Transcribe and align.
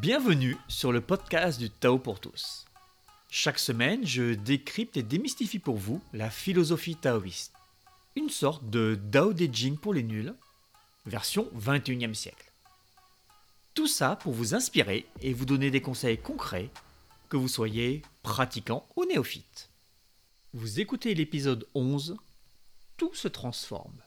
Bienvenue 0.00 0.56
sur 0.66 0.92
le 0.92 1.02
podcast 1.02 1.60
du 1.60 1.68
Tao 1.68 1.98
pour 1.98 2.20
tous. 2.20 2.64
Chaque 3.28 3.58
semaine, 3.58 4.06
je 4.06 4.32
décrypte 4.32 4.96
et 4.96 5.02
démystifie 5.02 5.58
pour 5.58 5.76
vous 5.76 6.00
la 6.14 6.30
philosophie 6.30 6.96
taoïste. 6.96 7.52
Une 8.16 8.30
sorte 8.30 8.70
de 8.70 8.98
Dao 8.98 9.34
De 9.34 9.46
Jing 9.52 9.76
pour 9.76 9.92
les 9.92 10.02
nuls, 10.02 10.32
version 11.04 11.50
21e 11.54 12.14
siècle. 12.14 12.50
Tout 13.74 13.88
ça 13.88 14.16
pour 14.16 14.32
vous 14.32 14.54
inspirer 14.54 15.06
et 15.20 15.34
vous 15.34 15.44
donner 15.44 15.70
des 15.70 15.82
conseils 15.82 16.16
concrets, 16.16 16.70
que 17.28 17.36
vous 17.36 17.48
soyez 17.48 18.00
pratiquant 18.22 18.88
ou 18.96 19.04
néophyte. 19.04 19.68
Vous 20.54 20.80
écoutez 20.80 21.14
l'épisode 21.14 21.68
11, 21.74 22.16
Tout 22.96 23.12
se 23.12 23.28
transforme. 23.28 24.00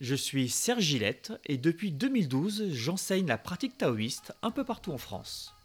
Je 0.00 0.14
suis 0.14 0.48
Serge 0.48 0.84
Gillette 0.84 1.32
et 1.44 1.58
depuis 1.58 1.90
2012, 1.90 2.70
j'enseigne 2.70 3.26
la 3.26 3.36
pratique 3.36 3.76
taoïste 3.78 4.32
un 4.42 4.52
peu 4.52 4.62
partout 4.62 4.92
en 4.92 4.98
France. 4.98 5.56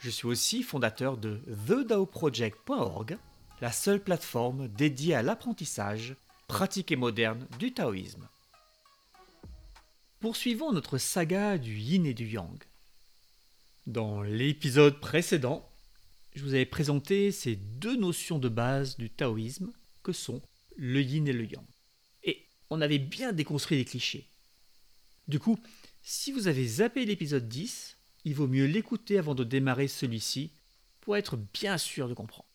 Je 0.00 0.10
suis 0.10 0.26
aussi 0.26 0.64
fondateur 0.64 1.16
de 1.16 1.40
TheDaoProject.org, 1.68 3.16
la 3.60 3.70
seule 3.70 4.02
plateforme 4.02 4.66
dédiée 4.66 5.14
à 5.14 5.22
l'apprentissage, 5.22 6.16
pratique 6.48 6.90
et 6.90 6.96
moderne 6.96 7.46
du 7.60 7.72
taoïsme. 7.72 8.28
Poursuivons 10.18 10.72
notre 10.72 10.98
saga 10.98 11.56
du 11.56 11.76
yin 11.76 12.06
et 12.06 12.14
du 12.14 12.26
yang. 12.26 12.58
Dans 13.86 14.22
l'épisode 14.22 14.98
précédent, 14.98 15.70
je 16.34 16.42
vous 16.42 16.54
avais 16.54 16.66
présenté 16.66 17.30
ces 17.30 17.54
deux 17.54 17.96
notions 17.96 18.40
de 18.40 18.48
base 18.48 18.96
du 18.96 19.10
taoïsme 19.10 19.72
que 20.02 20.12
sont 20.12 20.42
le 20.76 21.00
yin 21.00 21.28
et 21.28 21.32
le 21.32 21.44
yang 21.44 21.64
on 22.74 22.80
avait 22.80 22.98
bien 22.98 23.32
déconstruit 23.32 23.78
les 23.78 23.84
clichés. 23.84 24.28
Du 25.28 25.38
coup, 25.38 25.58
si 26.02 26.32
vous 26.32 26.48
avez 26.48 26.66
zappé 26.66 27.06
l'épisode 27.06 27.48
10, 27.48 27.96
il 28.24 28.34
vaut 28.34 28.48
mieux 28.48 28.66
l'écouter 28.66 29.16
avant 29.16 29.34
de 29.34 29.44
démarrer 29.44 29.88
celui-ci 29.88 30.50
pour 31.00 31.16
être 31.16 31.36
bien 31.36 31.78
sûr 31.78 32.08
de 32.08 32.14
comprendre. 32.14 32.48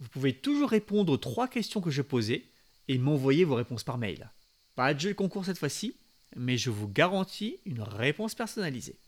Vous 0.00 0.08
pouvez 0.08 0.32
toujours 0.32 0.70
répondre 0.70 1.12
aux 1.12 1.18
trois 1.18 1.46
questions 1.46 1.80
que 1.80 1.90
je 1.90 2.02
posais 2.02 2.44
et 2.88 2.98
m'envoyer 2.98 3.44
vos 3.44 3.56
réponses 3.56 3.84
par 3.84 3.98
mail. 3.98 4.30
Pas 4.76 4.94
de 4.94 5.00
jeu 5.00 5.10
de 5.10 5.14
concours 5.14 5.44
cette 5.44 5.58
fois-ci, 5.58 5.96
mais 6.36 6.56
je 6.56 6.70
vous 6.70 6.88
garantis 6.88 7.58
une 7.66 7.82
réponse 7.82 8.34
personnalisée. 8.34 8.98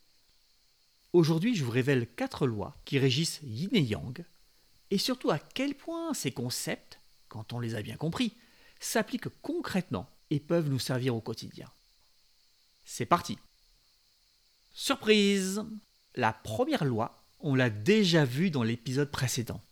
Aujourd'hui, 1.12 1.54
je 1.54 1.64
vous 1.64 1.70
révèle 1.70 2.06
quatre 2.14 2.46
lois 2.46 2.76
qui 2.84 2.98
régissent 2.98 3.40
yin 3.42 3.70
et 3.72 3.82
yang, 3.82 4.24
et 4.90 4.98
surtout 4.98 5.30
à 5.30 5.38
quel 5.38 5.74
point 5.74 6.12
ces 6.12 6.30
concepts, 6.30 7.00
quand 7.28 7.52
on 7.52 7.60
les 7.60 7.74
a 7.74 7.82
bien 7.82 7.96
compris, 7.96 8.34
s'appliquent 8.80 9.28
concrètement 9.42 10.08
et 10.30 10.40
peuvent 10.40 10.68
nous 10.68 10.78
servir 10.78 11.14
au 11.14 11.20
quotidien. 11.20 11.68
C'est 12.84 13.06
parti 13.06 13.38
Surprise 14.72 15.62
La 16.14 16.32
première 16.32 16.84
loi, 16.84 17.22
on 17.40 17.54
l'a 17.54 17.70
déjà 17.70 18.24
vue 18.24 18.50
dans 18.50 18.62
l'épisode 18.62 19.10
précédent. 19.10 19.62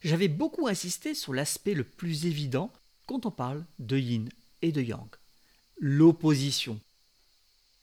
J'avais 0.00 0.28
beaucoup 0.28 0.68
insisté 0.68 1.14
sur 1.14 1.32
l'aspect 1.32 1.74
le 1.74 1.84
plus 1.84 2.26
évident 2.26 2.72
quand 3.06 3.26
on 3.26 3.30
parle 3.30 3.64
de 3.78 3.98
yin 3.98 4.28
et 4.62 4.72
de 4.72 4.82
yang, 4.82 5.08
l'opposition. 5.78 6.80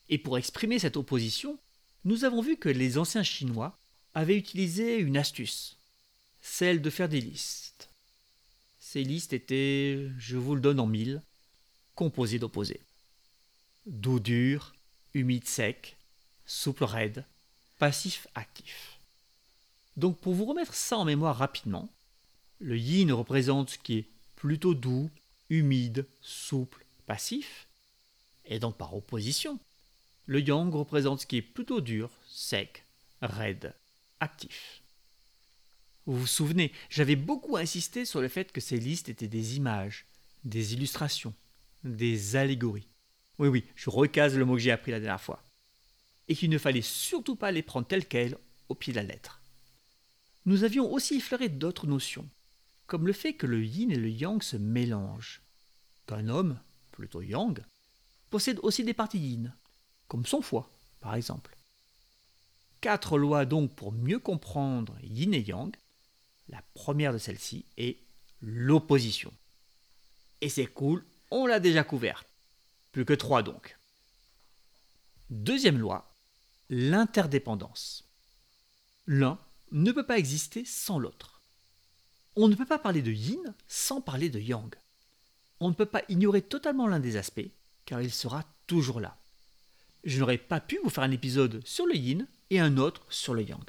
Et 0.09 0.17
pour 0.17 0.37
exprimer 0.37 0.79
cette 0.79 0.97
opposition, 0.97 1.57
nous 2.03 2.25
avons 2.25 2.41
vu 2.41 2.57
que 2.57 2.69
les 2.69 2.97
anciens 2.97 3.23
Chinois 3.23 3.77
avaient 4.13 4.37
utilisé 4.37 4.97
une 4.97 5.17
astuce, 5.17 5.77
celle 6.41 6.81
de 6.81 6.89
faire 6.89 7.09
des 7.09 7.21
listes. 7.21 7.89
Ces 8.79 9.03
listes 9.03 9.33
étaient, 9.33 10.09
je 10.17 10.37
vous 10.37 10.55
le 10.55 10.61
donne 10.61 10.79
en 10.79 10.87
mille, 10.87 11.21
composées 12.01 12.39
d'opposés. 12.39 12.81
Doux 13.85 14.19
dur, 14.19 14.73
humide 15.13 15.47
sec, 15.47 15.97
souple 16.47 16.83
raide, 16.83 17.23
passif 17.77 18.25
actif. 18.33 18.97
Donc 19.97 20.17
pour 20.17 20.33
vous 20.33 20.45
remettre 20.45 20.73
ça 20.73 20.97
en 20.97 21.05
mémoire 21.05 21.37
rapidement, 21.37 21.87
le 22.57 22.75
yin 22.75 23.11
représente 23.11 23.69
ce 23.69 23.77
qui 23.77 23.99
est 23.99 24.05
plutôt 24.35 24.73
doux, 24.73 25.11
humide, 25.51 26.07
souple, 26.23 26.83
passif, 27.05 27.67
et 28.45 28.57
donc 28.57 28.77
par 28.77 28.95
opposition. 28.95 29.59
Le 30.25 30.41
yang 30.41 30.73
représente 30.73 31.19
ce 31.21 31.27
qui 31.27 31.37
est 31.37 31.43
plutôt 31.43 31.81
dur, 31.81 32.09
sec, 32.27 32.83
raide, 33.21 33.75
actif. 34.19 34.81
Vous 36.07 36.17
vous 36.17 36.25
souvenez, 36.25 36.71
j'avais 36.89 37.15
beaucoup 37.15 37.57
insisté 37.57 38.05
sur 38.05 38.21
le 38.21 38.27
fait 38.27 38.51
que 38.51 38.59
ces 38.59 38.79
listes 38.79 39.07
étaient 39.07 39.27
des 39.27 39.55
images, 39.57 40.07
des 40.43 40.73
illustrations, 40.73 41.35
des 41.83 42.35
allégories. 42.35 42.87
Oui, 43.39 43.47
oui, 43.47 43.65
je 43.75 43.89
recase 43.89 44.37
le 44.37 44.45
mot 44.45 44.55
que 44.55 44.59
j'ai 44.59 44.71
appris 44.71 44.91
la 44.91 44.99
dernière 44.99 45.21
fois. 45.21 45.43
Et 46.27 46.35
qu'il 46.35 46.49
ne 46.49 46.57
fallait 46.57 46.81
surtout 46.81 47.35
pas 47.35 47.51
les 47.51 47.63
prendre 47.63 47.87
telles 47.87 48.07
quelles 48.07 48.37
au 48.69 48.75
pied 48.75 48.93
de 48.93 48.97
la 48.97 49.03
lettre. 49.03 49.41
Nous 50.45 50.63
avions 50.63 50.91
aussi 50.91 51.15
effleuré 51.15 51.49
d'autres 51.49 51.87
notions, 51.87 52.27
comme 52.87 53.07
le 53.07 53.13
fait 53.13 53.33
que 53.33 53.47
le 53.47 53.63
yin 53.63 53.91
et 53.91 53.95
le 53.95 54.09
yang 54.09 54.41
se 54.41 54.57
mélangent, 54.57 55.41
qu'un 56.07 56.27
homme, 56.29 56.59
plutôt 56.91 57.21
yang, 57.21 57.59
possède 58.29 58.59
aussi 58.63 58.83
des 58.83 58.93
parties 58.93 59.19
yin, 59.19 59.55
comme 60.07 60.25
son 60.25 60.41
foie, 60.41 60.71
par 60.99 61.15
exemple. 61.15 61.55
Quatre 62.79 63.17
lois 63.17 63.45
donc 63.45 63.75
pour 63.75 63.91
mieux 63.91 64.19
comprendre 64.19 64.95
yin 65.03 65.33
et 65.33 65.41
yang, 65.41 65.75
la 66.49 66.61
première 66.73 67.13
de 67.13 67.17
celles-ci 67.17 67.65
est 67.77 67.97
l'opposition. 68.41 69.31
Et 70.41 70.49
c'est 70.49 70.65
cool, 70.65 71.05
on 71.31 71.47
l'a 71.47 71.59
déjà 71.59 71.83
couverte. 71.83 72.27
Plus 72.91 73.05
que 73.05 73.13
trois 73.13 73.41
donc. 73.41 73.77
Deuxième 75.29 75.77
loi, 75.77 76.13
l'interdépendance. 76.69 78.03
L'un 79.07 79.39
ne 79.71 79.91
peut 79.91 80.05
pas 80.05 80.17
exister 80.17 80.65
sans 80.65 80.99
l'autre. 80.99 81.41
On 82.35 82.47
ne 82.47 82.55
peut 82.55 82.65
pas 82.65 82.79
parler 82.79 83.01
de 83.01 83.11
yin 83.11 83.53
sans 83.67 84.01
parler 84.01 84.29
de 84.29 84.39
yang. 84.39 84.73
On 85.59 85.69
ne 85.69 85.73
peut 85.73 85.85
pas 85.85 86.03
ignorer 86.09 86.41
totalement 86.41 86.87
l'un 86.87 86.99
des 86.99 87.17
aspects, 87.17 87.49
car 87.85 88.01
il 88.01 88.11
sera 88.11 88.43
toujours 88.67 88.99
là. 88.99 89.17
Je 90.03 90.19
n'aurais 90.19 90.37
pas 90.37 90.59
pu 90.59 90.79
vous 90.83 90.89
faire 90.89 91.03
un 91.03 91.11
épisode 91.11 91.61
sur 91.65 91.85
le 91.85 91.95
yin 91.95 92.27
et 92.49 92.59
un 92.59 92.77
autre 92.77 93.05
sur 93.09 93.33
le 93.33 93.43
yang. 93.43 93.63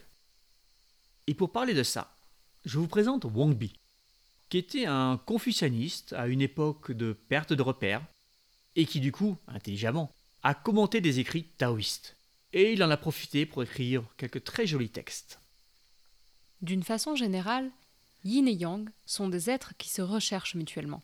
Et 1.27 1.35
pour 1.35 1.53
parler 1.53 1.75
de 1.75 1.83
ça, 1.83 2.17
je 2.65 2.79
vous 2.79 2.89
présente 2.89 3.25
Wang 3.25 3.55
Bi, 3.55 3.73
qui 4.53 4.59
était 4.59 4.85
un 4.85 5.17
confucianiste 5.17 6.13
à 6.13 6.27
une 6.27 6.43
époque 6.43 6.93
de 6.93 7.15
perte 7.15 7.55
de 7.55 7.63
repères, 7.63 8.05
et 8.77 8.85
qui 8.85 9.01
du 9.01 9.11
coup, 9.11 9.39
intelligemment, 9.49 10.13
a 10.43 10.53
commenté 10.53 11.01
des 11.01 11.21
écrits 11.21 11.45
taoïstes. 11.57 12.17
Et 12.53 12.75
il 12.75 12.85
en 12.85 12.91
a 12.91 12.99
profité 12.99 13.47
pour 13.47 13.63
écrire 13.63 14.05
quelques 14.19 14.45
très 14.45 14.67
jolis 14.67 14.91
textes. 14.91 15.41
D'une 16.61 16.83
façon 16.83 17.17
générale, 17.17 17.71
yin 18.25 18.47
et 18.47 18.53
yang 18.53 18.91
sont 19.07 19.31
des 19.31 19.49
êtres 19.49 19.73
qui 19.79 19.89
se 19.89 20.03
recherchent 20.03 20.55
mutuellement. 20.55 21.03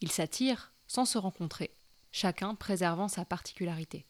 Ils 0.00 0.10
s'attirent 0.10 0.72
sans 0.88 1.04
se 1.04 1.18
rencontrer, 1.18 1.70
chacun 2.10 2.56
préservant 2.56 3.06
sa 3.06 3.24
particularité. 3.24 4.04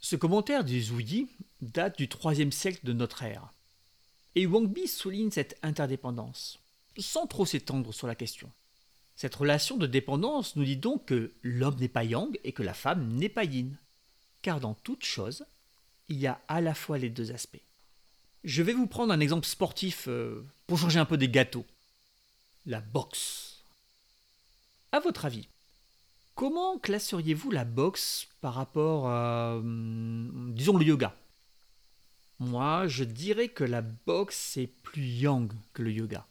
Ce 0.00 0.16
commentaire 0.16 0.64
du 0.64 0.82
Zouyi 0.82 1.28
date 1.60 1.98
du 1.98 2.08
IIIe 2.08 2.50
siècle 2.50 2.80
de 2.82 2.92
notre 2.92 3.22
ère. 3.22 3.52
Et 4.34 4.44
Wang 4.44 4.66
Bi 4.66 4.88
souligne 4.88 5.30
cette 5.30 5.56
interdépendance, 5.62 6.58
sans 6.98 7.26
trop 7.26 7.46
s'étendre 7.46 7.92
sur 7.92 8.06
la 8.06 8.14
question. 8.14 8.50
Cette 9.16 9.34
relation 9.34 9.76
de 9.78 9.86
dépendance 9.86 10.56
nous 10.56 10.64
dit 10.64 10.76
donc 10.76 11.06
que 11.06 11.32
l'homme 11.42 11.78
n'est 11.80 11.88
pas 11.88 12.04
yang 12.04 12.38
et 12.44 12.52
que 12.52 12.62
la 12.62 12.74
femme 12.74 13.14
n'est 13.14 13.30
pas 13.30 13.44
yin. 13.44 13.76
Car 14.42 14.60
dans 14.60 14.74
toute 14.74 15.04
chose, 15.04 15.46
il 16.08 16.18
y 16.18 16.26
a 16.26 16.40
à 16.48 16.60
la 16.60 16.74
fois 16.74 16.98
les 16.98 17.08
deux 17.08 17.32
aspects. 17.32 17.62
Je 18.44 18.62
vais 18.62 18.74
vous 18.74 18.86
prendre 18.86 19.12
un 19.12 19.20
exemple 19.20 19.46
sportif 19.46 20.04
euh, 20.06 20.44
pour 20.66 20.78
changer 20.78 20.98
un 20.98 21.06
peu 21.06 21.16
des 21.16 21.28
gâteaux. 21.28 21.64
La 22.66 22.80
boxe. 22.80 23.62
À 24.92 25.00
votre 25.00 25.24
avis, 25.24 25.48
comment 26.34 26.78
classeriez-vous 26.78 27.50
la 27.50 27.64
boxe 27.64 28.28
par 28.40 28.54
rapport 28.54 29.08
à, 29.08 29.56
hum, 29.56 30.52
disons, 30.54 30.76
le 30.76 30.84
yoga? 30.84 31.16
Moi, 32.38 32.86
je 32.86 33.04
dirais 33.04 33.48
que 33.48 33.64
la 33.64 33.80
boxe 33.80 34.58
est 34.58 34.66
plus 34.66 35.06
yang 35.06 35.50
que 35.72 35.82
le 35.82 35.90
yoga. 35.90 36.26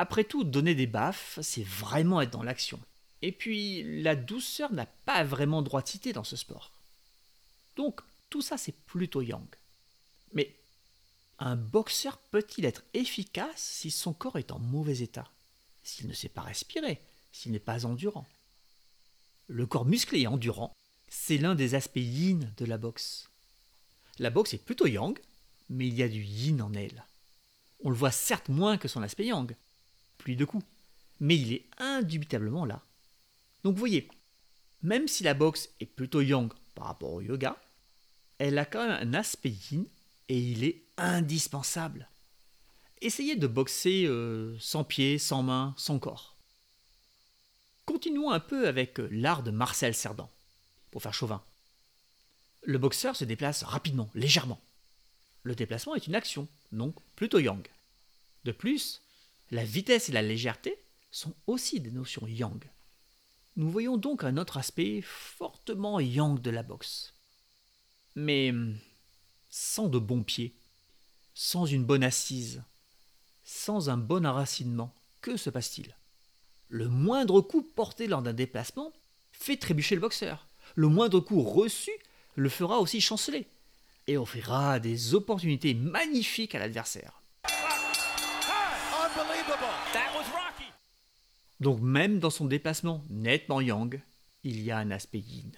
Après 0.00 0.24
tout, 0.24 0.44
donner 0.44 0.74
des 0.74 0.86
baffes, 0.86 1.38
c'est 1.42 1.62
vraiment 1.62 2.22
être 2.22 2.30
dans 2.30 2.42
l'action. 2.42 2.80
Et 3.20 3.32
puis, 3.32 3.82
la 4.00 4.16
douceur 4.16 4.72
n'a 4.72 4.86
pas 4.86 5.24
vraiment 5.24 5.60
droit 5.60 5.82
de 5.82 5.88
citer 5.88 6.14
dans 6.14 6.24
ce 6.24 6.36
sport. 6.36 6.72
Donc, 7.76 8.00
tout 8.30 8.40
ça, 8.40 8.56
c'est 8.56 8.74
plutôt 8.86 9.20
yang. 9.20 9.44
Mais 10.32 10.56
un 11.38 11.54
boxeur 11.54 12.16
peut-il 12.16 12.64
être 12.64 12.82
efficace 12.94 13.60
si 13.60 13.90
son 13.90 14.14
corps 14.14 14.38
est 14.38 14.52
en 14.52 14.58
mauvais 14.58 15.00
état? 15.00 15.30
S'il 15.82 16.06
ne 16.06 16.14
sait 16.14 16.30
pas 16.30 16.40
respirer 16.40 17.02
S'il 17.30 17.52
n'est 17.52 17.58
pas 17.58 17.84
endurant 17.84 18.26
Le 19.48 19.66
corps 19.66 19.84
musclé 19.84 20.20
et 20.20 20.26
endurant, 20.26 20.72
c'est 21.10 21.36
l'un 21.36 21.54
des 21.54 21.74
aspects 21.74 21.96
yin 21.96 22.50
de 22.56 22.64
la 22.64 22.78
boxe. 22.78 23.28
La 24.18 24.30
boxe 24.30 24.54
est 24.54 24.64
plutôt 24.64 24.86
yang, 24.86 25.20
mais 25.68 25.88
il 25.88 25.94
y 25.94 26.02
a 26.02 26.08
du 26.08 26.22
yin 26.22 26.62
en 26.62 26.72
elle. 26.72 27.04
On 27.84 27.90
le 27.90 27.96
voit 27.96 28.10
certes 28.10 28.48
moins 28.48 28.78
que 28.78 28.88
son 28.88 29.02
aspect 29.02 29.26
yang, 29.26 29.54
plus 30.20 30.36
de 30.36 30.44
coups, 30.44 30.64
mais 31.18 31.36
il 31.36 31.52
est 31.52 31.64
indubitablement 31.78 32.64
là. 32.64 32.82
Donc 33.64 33.74
vous 33.74 33.80
voyez, 33.80 34.08
même 34.82 35.08
si 35.08 35.22
la 35.22 35.34
boxe 35.34 35.70
est 35.80 35.86
plutôt 35.86 36.20
yang 36.20 36.52
par 36.74 36.86
rapport 36.86 37.12
au 37.12 37.20
yoga, 37.20 37.56
elle 38.38 38.58
a 38.58 38.64
quand 38.64 38.86
même 38.86 39.08
un 39.08 39.14
aspect 39.14 39.50
yin 39.70 39.84
et 40.28 40.38
il 40.38 40.64
est 40.64 40.82
indispensable. 40.96 42.08
Essayez 43.02 43.36
de 43.36 43.46
boxer 43.46 44.06
euh, 44.06 44.56
sans 44.58 44.84
pieds, 44.84 45.18
sans 45.18 45.42
mains, 45.42 45.74
sans 45.76 45.98
corps. 45.98 46.36
Continuons 47.86 48.30
un 48.30 48.40
peu 48.40 48.68
avec 48.68 48.98
l'art 49.10 49.42
de 49.42 49.50
Marcel 49.50 49.94
Cerdan, 49.94 50.28
pour 50.90 51.02
faire 51.02 51.14
chauvin. 51.14 51.42
Le 52.62 52.78
boxeur 52.78 53.16
se 53.16 53.24
déplace 53.24 53.62
rapidement, 53.62 54.10
légèrement. 54.14 54.60
Le 55.42 55.54
déplacement 55.54 55.94
est 55.94 56.06
une 56.06 56.14
action, 56.14 56.46
donc 56.72 56.94
plutôt 57.16 57.38
yang. 57.38 57.66
De 58.44 58.52
plus, 58.52 59.02
la 59.50 59.64
vitesse 59.64 60.08
et 60.08 60.12
la 60.12 60.22
légèreté 60.22 60.82
sont 61.10 61.34
aussi 61.46 61.80
des 61.80 61.90
notions 61.90 62.26
yang. 62.26 62.62
Nous 63.56 63.70
voyons 63.70 63.96
donc 63.96 64.24
un 64.24 64.36
autre 64.36 64.56
aspect 64.56 65.00
fortement 65.02 66.00
yang 66.00 66.40
de 66.40 66.50
la 66.50 66.62
boxe. 66.62 67.14
Mais 68.14 68.52
sans 69.48 69.88
de 69.88 69.98
bons 69.98 70.22
pieds, 70.22 70.54
sans 71.34 71.66
une 71.66 71.84
bonne 71.84 72.04
assise, 72.04 72.62
sans 73.44 73.90
un 73.90 73.96
bon 73.96 74.24
enracinement, 74.24 74.94
que 75.20 75.36
se 75.36 75.50
passe-t-il? 75.50 75.96
Le 76.68 76.88
moindre 76.88 77.40
coup 77.40 77.62
porté 77.62 78.06
lors 78.06 78.22
d'un 78.22 78.32
déplacement 78.32 78.92
fait 79.32 79.56
trébucher 79.56 79.96
le 79.96 80.00
boxeur. 80.00 80.48
Le 80.76 80.86
moindre 80.86 81.18
coup 81.18 81.42
reçu 81.42 81.90
le 82.36 82.48
fera 82.48 82.78
aussi 82.78 83.00
chanceler 83.00 83.48
et 84.06 84.16
offrira 84.16 84.78
des 84.78 85.14
opportunités 85.14 85.74
magnifiques 85.74 86.54
à 86.54 86.60
l'adversaire. 86.60 87.19
Donc 91.60 91.80
même 91.80 92.18
dans 92.18 92.30
son 92.30 92.46
déplacement 92.46 93.04
nettement 93.10 93.60
yang, 93.60 94.00
il 94.42 94.60
y 94.62 94.70
a 94.70 94.78
un 94.78 94.90
aspect 94.90 95.20
yin. 95.20 95.52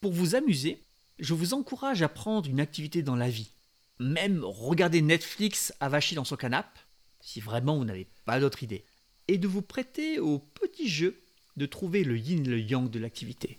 Pour 0.00 0.12
vous 0.12 0.34
amuser, 0.34 0.82
je 1.18 1.32
vous 1.32 1.54
encourage 1.54 2.02
à 2.02 2.08
prendre 2.08 2.48
une 2.48 2.60
activité 2.60 3.02
dans 3.02 3.16
la 3.16 3.30
vie. 3.30 3.50
Même 3.98 4.44
regarder 4.44 5.00
Netflix 5.00 5.72
avachi 5.80 6.14
dans 6.14 6.24
son 6.24 6.36
canapé, 6.36 6.80
si 7.20 7.40
vraiment 7.40 7.78
vous 7.78 7.86
n'avez 7.86 8.06
pas 8.26 8.40
d'autre 8.40 8.62
idée. 8.62 8.84
Et 9.28 9.38
de 9.38 9.48
vous 9.48 9.62
prêter 9.62 10.18
au 10.18 10.38
petit 10.38 10.88
jeu 10.88 11.18
de 11.56 11.66
trouver 11.66 12.04
le 12.04 12.18
yin 12.18 12.46
le 12.46 12.60
yang 12.60 12.90
de 12.90 12.98
l'activité. 12.98 13.58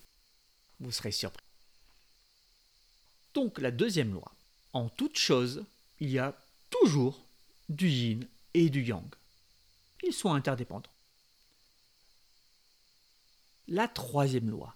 Vous 0.79 0.91
serez 0.91 1.11
surpris. 1.11 1.43
Donc 3.33 3.59
la 3.59 3.71
deuxième 3.71 4.13
loi. 4.13 4.31
En 4.73 4.89
toute 4.89 5.17
chose, 5.17 5.65
il 5.99 6.11
y 6.11 6.19
a 6.19 6.37
toujours 6.69 7.27
du 7.67 7.89
yin 7.89 8.27
et 8.53 8.69
du 8.69 8.83
yang. 8.83 9.07
Ils 10.03 10.13
sont 10.13 10.33
interdépendants. 10.33 10.89
La 13.67 13.87
troisième 13.87 14.49
loi, 14.49 14.75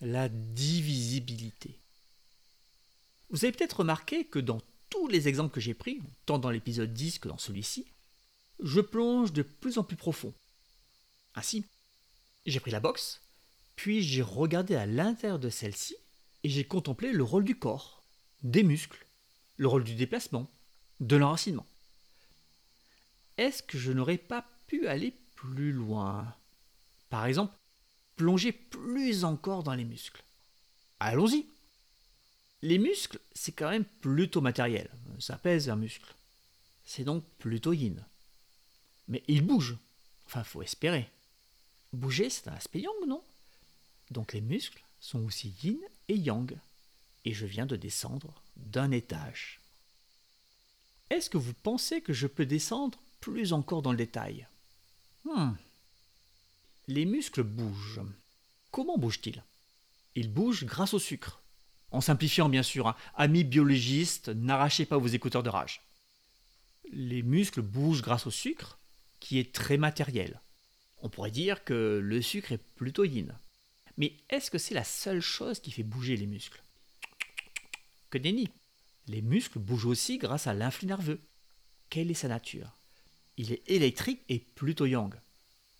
la 0.00 0.28
divisibilité. 0.28 1.78
Vous 3.30 3.44
avez 3.44 3.52
peut-être 3.52 3.80
remarqué 3.80 4.24
que 4.24 4.38
dans 4.38 4.60
tous 4.90 5.08
les 5.08 5.28
exemples 5.28 5.54
que 5.54 5.60
j'ai 5.60 5.74
pris, 5.74 6.00
tant 6.26 6.38
dans 6.38 6.50
l'épisode 6.50 6.92
10 6.92 7.18
que 7.18 7.28
dans 7.28 7.38
celui-ci, 7.38 7.86
je 8.60 8.80
plonge 8.80 9.32
de 9.32 9.42
plus 9.42 9.78
en 9.78 9.84
plus 9.84 9.96
profond. 9.96 10.34
Ainsi, 11.34 11.64
j'ai 12.46 12.60
pris 12.60 12.70
la 12.70 12.80
boxe, 12.80 13.20
puis 13.76 14.02
j'ai 14.02 14.22
regardé 14.22 14.74
à 14.74 14.86
l'intérieur 14.86 15.38
de 15.38 15.50
celle-ci 15.50 15.96
et 16.42 16.48
j'ai 16.48 16.64
contemplé 16.64 17.12
le 17.12 17.22
rôle 17.22 17.44
du 17.44 17.58
corps, 17.58 18.02
des 18.42 18.62
muscles, 18.62 19.06
le 19.56 19.68
rôle 19.68 19.84
du 19.84 19.94
déplacement, 19.94 20.50
de 21.00 21.16
l'enracinement. 21.16 21.66
Est-ce 23.38 23.62
que 23.62 23.78
je 23.78 23.92
n'aurais 23.92 24.18
pas 24.18 24.44
pu 24.66 24.86
aller 24.88 25.14
plus 25.36 25.72
loin? 25.72 26.34
Par 27.08 27.24
exemple, 27.24 27.54
plonger 28.16 28.52
plus 28.52 29.24
encore 29.24 29.62
dans 29.62 29.74
les 29.74 29.84
muscles. 29.84 30.22
Allons-y. 31.00 31.46
Les 32.62 32.78
muscles, 32.78 33.20
c'est 33.32 33.52
quand 33.52 33.70
même 33.70 33.84
plutôt 33.84 34.40
matériel. 34.40 34.90
Ça 35.20 35.36
pèse 35.36 35.70
un 35.70 35.76
muscle. 35.76 36.12
C'est 36.84 37.04
donc 37.04 37.24
plutôt 37.38 37.72
yin. 37.72 38.04
Mais 39.06 39.22
il 39.28 39.42
bouge. 39.42 39.76
Enfin, 40.26 40.42
faut 40.42 40.62
espérer. 40.62 41.08
Bouger, 41.92 42.28
c'est 42.30 42.48
un 42.48 42.54
aspect 42.54 42.80
yang, 42.80 43.06
non? 43.06 43.22
Donc 44.10 44.32
les 44.32 44.40
muscles 44.40 44.82
sont 45.00 45.24
aussi 45.24 45.54
yin 45.62 45.78
et 46.08 46.16
yang. 46.16 46.52
Et 47.24 47.32
je 47.32 47.46
viens 47.46 47.66
de 47.66 47.76
descendre 47.76 48.34
d'un 48.56 48.90
étage. 48.90 49.60
Est-ce 51.10 51.30
que 51.30 51.38
vous 51.38 51.54
pensez 51.54 52.00
que 52.00 52.12
je 52.12 52.26
peux 52.26 52.46
descendre 52.46 52.98
plus 53.20 53.52
encore 53.52 53.82
dans 53.82 53.92
le 53.92 53.98
détail 53.98 54.46
hmm. 55.24 55.52
Les 56.86 57.04
muscles 57.04 57.42
bougent. 57.42 58.00
Comment 58.70 58.96
bougent-ils? 58.96 59.42
Ils 60.14 60.32
bougent 60.32 60.64
grâce 60.64 60.94
au 60.94 60.98
sucre. 60.98 61.42
En 61.90 62.00
simplifiant 62.00 62.48
bien 62.48 62.62
sûr, 62.62 62.88
hein. 62.88 62.96
amis 63.14 63.44
biologistes, 63.44 64.28
n'arrachez 64.28 64.86
pas 64.86 64.98
vos 64.98 65.06
écouteurs 65.06 65.42
de 65.42 65.48
rage. 65.48 65.82
Les 66.92 67.22
muscles 67.22 67.62
bougent 67.62 68.02
grâce 68.02 68.26
au 68.26 68.30
sucre, 68.30 68.78
qui 69.20 69.38
est 69.38 69.54
très 69.54 69.76
matériel. 69.76 70.40
On 71.02 71.08
pourrait 71.08 71.30
dire 71.30 71.64
que 71.64 72.00
le 72.02 72.22
sucre 72.22 72.52
est 72.52 72.64
plutôt 72.74 73.04
yin. 73.04 73.38
Mais 73.96 74.16
est-ce 74.30 74.50
que 74.50 74.58
c'est 74.58 74.74
la 74.74 74.84
seule 74.84 75.20
chose 75.20 75.60
qui 75.60 75.70
fait 75.70 75.82
bouger 75.82 76.16
les 76.16 76.26
muscles? 76.26 76.62
Que 78.10 78.18
nenni 78.18 78.48
Les 79.06 79.22
muscles 79.22 79.58
bougent 79.58 79.86
aussi 79.86 80.18
grâce 80.18 80.46
à 80.46 80.54
l'influx 80.54 80.86
nerveux. 80.86 81.20
Quelle 81.90 82.10
est 82.10 82.14
sa 82.14 82.28
nature? 82.28 82.77
Il 83.38 83.52
est 83.52 83.62
électrique 83.66 84.20
et 84.28 84.40
plutôt 84.40 84.84
yang. 84.84 85.14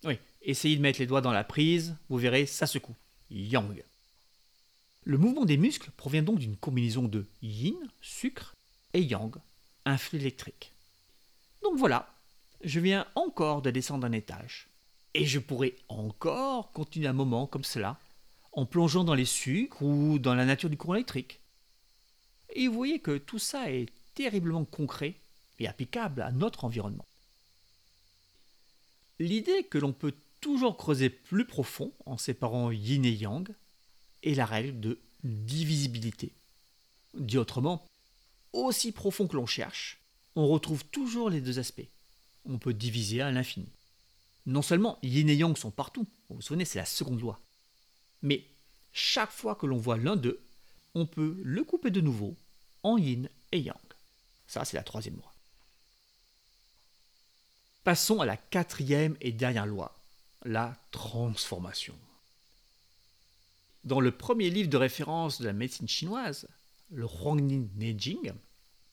Oui, 0.03 0.17
Essayez 0.41 0.77
de 0.77 0.81
mettre 0.81 0.99
les 0.99 1.05
doigts 1.05 1.21
dans 1.21 1.33
la 1.33 1.43
prise, 1.43 1.95
vous 2.07 2.17
verrez, 2.17 2.45
ça 2.45 2.65
secoue. 2.65 2.95
Yang. 3.29 3.83
Le 5.03 5.17
mouvement 5.17 5.45
des 5.45 5.57
muscles 5.57 5.91
provient 5.97 6.23
donc 6.23 6.39
d'une 6.39 6.55
combinaison 6.55 7.03
de 7.03 7.25
yin, 7.41 7.77
sucre, 8.01 8.55
et 8.93 9.01
yang, 9.01 9.35
un 9.85 9.97
flux 9.97 10.19
électrique. 10.19 10.71
Donc 11.61 11.77
voilà, 11.77 12.11
je 12.63 12.79
viens 12.79 13.05
encore 13.15 13.61
de 13.61 13.71
descendre 13.71 14.07
un 14.07 14.11
étage. 14.11 14.69
Et 15.13 15.25
je 15.25 15.39
pourrais 15.39 15.75
encore 15.89 16.71
continuer 16.71 17.07
un 17.07 17.13
moment 17.13 17.45
comme 17.45 17.63
cela, 17.63 17.99
en 18.53 18.65
plongeant 18.65 19.03
dans 19.03 19.15
les 19.15 19.25
sucres 19.25 19.81
ou 19.81 20.19
dans 20.19 20.35
la 20.35 20.45
nature 20.45 20.69
du 20.69 20.77
courant 20.77 20.95
électrique. 20.95 21.39
Et 22.53 22.67
vous 22.67 22.73
voyez 22.73 22.99
que 22.99 23.17
tout 23.17 23.39
ça 23.39 23.71
est 23.71 23.87
terriblement 24.15 24.65
concret 24.65 25.15
et 25.59 25.67
applicable 25.67 26.21
à 26.21 26.31
notre 26.31 26.63
environnement. 26.63 27.05
L'idée 29.19 29.63
que 29.63 29.77
l'on 29.77 29.93
peut 29.93 30.13
toujours 30.41 30.77
creuser 30.77 31.09
plus 31.09 31.45
profond 31.45 31.93
en 32.05 32.17
séparant 32.17 32.71
yin 32.71 33.05
et 33.05 33.11
yang, 33.11 33.47
et 34.23 34.35
la 34.35 34.45
règle 34.45 34.79
de 34.79 34.99
divisibilité. 35.23 36.33
Dit 37.13 37.37
autrement, 37.37 37.85
aussi 38.53 38.91
profond 38.91 39.27
que 39.27 39.35
l'on 39.35 39.45
cherche, 39.45 40.01
on 40.35 40.47
retrouve 40.47 40.85
toujours 40.85 41.29
les 41.29 41.41
deux 41.41 41.59
aspects. 41.59 41.87
On 42.45 42.57
peut 42.57 42.73
diviser 42.73 43.21
à 43.21 43.31
l'infini. 43.31 43.69
Non 44.45 44.61
seulement 44.61 44.97
yin 45.03 45.29
et 45.29 45.35
yang 45.35 45.55
sont 45.57 45.71
partout, 45.71 46.07
vous 46.29 46.37
vous 46.37 46.41
souvenez, 46.41 46.65
c'est 46.65 46.79
la 46.79 46.85
seconde 46.85 47.19
loi, 47.19 47.41
mais 48.21 48.45
chaque 48.91 49.31
fois 49.31 49.55
que 49.55 49.65
l'on 49.65 49.77
voit 49.77 49.97
l'un 49.97 50.15
d'eux, 50.15 50.41
on 50.95 51.05
peut 51.05 51.37
le 51.43 51.63
couper 51.63 51.91
de 51.91 52.01
nouveau 52.01 52.35
en 52.83 52.97
yin 52.97 53.29
et 53.51 53.59
yang. 53.59 53.77
Ça, 54.47 54.65
c'est 54.65 54.77
la 54.77 54.83
troisième 54.83 55.15
loi. 55.17 55.28
Passons 57.83 58.19
à 58.19 58.25
la 58.25 58.37
quatrième 58.37 59.15
et 59.21 59.31
dernière 59.31 59.65
loi, 59.65 59.97
la 60.43 60.75
transformation. 60.91 61.95
Dans 63.85 64.01
le 64.01 64.11
premier 64.11 64.49
livre 64.49 64.69
de 64.69 64.77
référence 64.77 65.39
de 65.39 65.45
la 65.45 65.53
médecine 65.53 65.87
chinoise, 65.87 66.47
le 66.91 67.05
Huangnin 67.05 67.67
Neijing, 67.77 68.33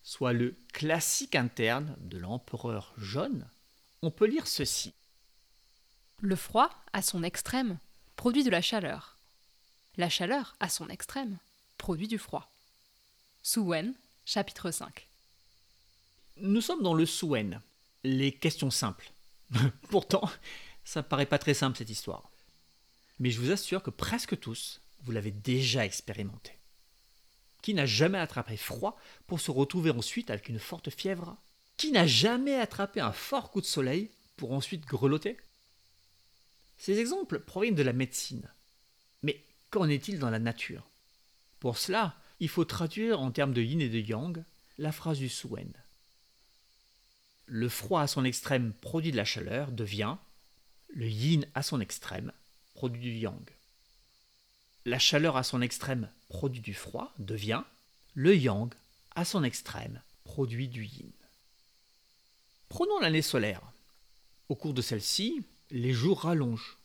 soit 0.02 0.33
le 0.33 0.55
classique 0.73 1.35
interne 1.35 1.97
de 2.00 2.19
l'empereur 2.19 2.93
jaune, 2.97 3.47
on 4.02 4.12
peut 4.12 4.26
lire 4.26 4.47
ceci. 4.47 4.93
Le 6.21 6.37
froid, 6.37 6.71
à 6.93 7.02
son 7.02 7.25
extrême, 7.25 7.78
produit 8.14 8.45
de 8.45 8.50
la 8.50 8.62
chaleur. 8.62 9.19
La 9.97 10.09
chaleur, 10.09 10.55
à 10.61 10.69
son 10.69 10.88
extrême, 10.88 11.38
produit 11.76 12.09
du 12.09 12.19
froid. 12.19 12.50
Wen, 13.57 13.95
chapitre 14.25 14.71
5. 14.71 15.09
Nous 16.38 16.61
sommes 16.61 16.83
dans 16.83 16.95
le 16.95 17.07
Suen, 17.07 17.61
les 18.06 18.32
questions 18.32 18.70
simples. 18.70 19.10
Pourtant, 19.90 20.30
ça 20.84 21.02
paraît 21.02 21.26
pas 21.26 21.38
très 21.38 21.54
simple 21.54 21.76
cette 21.76 21.90
histoire. 21.90 22.30
Mais 23.18 23.30
je 23.30 23.40
vous 23.40 23.50
assure 23.50 23.82
que 23.82 23.90
presque 23.90 24.38
tous, 24.38 24.80
vous 25.02 25.12
l'avez 25.12 25.32
déjà 25.32 25.84
expérimenté. 25.84 26.52
Qui 27.62 27.75
n'a 27.75 27.86
jamais 27.86 28.18
attrapé 28.18 28.56
froid 28.56 28.96
pour 29.26 29.40
se 29.40 29.50
retrouver 29.50 29.90
ensuite 29.90 30.30
avec 30.30 30.48
une 30.48 30.58
forte 30.58 30.90
fièvre? 30.90 31.36
Qui 31.76 31.90
n'a 31.90 32.06
jamais 32.06 32.54
attrapé 32.54 33.00
un 33.00 33.12
fort 33.12 33.50
coup 33.50 33.60
de 33.60 33.66
soleil 33.66 34.10
pour 34.36 34.52
ensuite 34.52 34.86
grelotter? 34.86 35.36
Ces 36.78 36.98
exemples 36.98 37.40
proviennent 37.40 37.75
de 37.75 37.82
la 37.82 37.92
médecine. 37.92 38.48
Mais 39.22 39.42
qu'en 39.70 39.88
est-il 39.88 40.18
dans 40.18 40.30
la 40.30 40.38
nature? 40.38 40.86
Pour 41.58 41.78
cela, 41.78 42.14
il 42.38 42.48
faut 42.48 42.64
traduire 42.64 43.20
en 43.20 43.30
termes 43.30 43.54
de 43.54 43.62
yin 43.62 43.80
et 43.80 43.88
de 43.88 43.98
yang 43.98 44.44
la 44.78 44.92
phrase 44.92 45.18
du 45.18 45.28
Suen. 45.28 45.72
Le 47.47 47.69
froid 47.69 48.00
à 48.00 48.07
son 48.07 48.25
extrême 48.25 48.73
produit 48.81 49.12
de 49.12 49.17
la 49.17 49.25
chaleur 49.25 49.71
devient, 49.71 50.17
le 50.88 51.09
yin 51.09 51.47
à 51.55 51.62
son 51.62 51.81
extrême 51.81 52.33
produit 52.75 53.00
du 53.00 53.12
yang. 53.12 53.49
La 54.85 54.99
chaleur 54.99 55.37
à 55.37 55.43
son 55.43 55.62
extrême 55.62 56.11
produit 56.29 56.61
du 56.61 56.75
froid 56.75 57.12
devient 57.19 57.62
le 58.15 58.37
yang, 58.37 58.73
à 59.15 59.25
son 59.25 59.45
extrême, 59.45 60.00
produit 60.25 60.69
du 60.69 60.85
yin. 60.85 61.11
Prenons 62.69 62.99
l'année 63.00 63.23
solaire. 63.23 63.62
Au 64.49 64.55
cours 64.55 64.75
de 64.75 64.83
celle-ci, 64.83 65.43
les 65.71 65.93
jours 65.93 66.23
rallongent. 66.23 66.76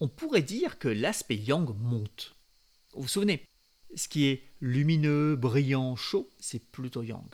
On 0.00 0.08
pourrait 0.08 0.42
dire 0.42 0.78
que 0.78 0.88
l'aspect 0.88 1.36
yang 1.36 1.68
monte. 1.76 2.34
Vous 2.94 3.02
vous 3.02 3.08
souvenez, 3.08 3.44
ce 3.94 4.08
qui 4.08 4.26
est 4.26 4.42
lumineux, 4.60 5.36
brillant, 5.36 5.96
chaud, 5.96 6.28
c'est 6.38 6.62
plutôt 6.62 7.02
yang. 7.02 7.26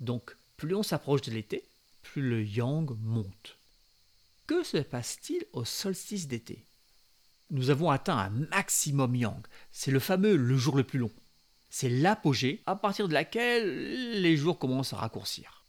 Donc, 0.00 0.36
plus 0.56 0.74
on 0.74 0.82
s'approche 0.82 1.22
de 1.22 1.30
l'été, 1.30 1.64
plus 2.02 2.22
le 2.22 2.44
yang 2.44 2.90
monte. 3.02 3.58
Que 4.46 4.62
se 4.62 4.78
passe-t-il 4.78 5.44
au 5.52 5.64
solstice 5.64 6.26
d'été? 6.26 6.64
Nous 7.50 7.70
avons 7.70 7.90
atteint 7.90 8.18
un 8.18 8.30
maximum 8.30 9.14
yang. 9.14 9.40
C'est 9.72 9.90
le 9.90 10.00
fameux 10.00 10.36
le 10.36 10.56
jour 10.56 10.76
le 10.76 10.84
plus 10.84 10.98
long. 10.98 11.10
C'est 11.68 11.88
l'apogée 11.88 12.62
à 12.66 12.76
partir 12.76 13.08
de 13.08 13.14
laquelle 13.14 14.20
les 14.20 14.36
jours 14.36 14.58
commencent 14.58 14.92
à 14.92 14.96
raccourcir. 14.98 15.64